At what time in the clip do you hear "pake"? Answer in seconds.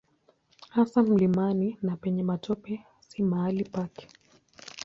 3.63-4.07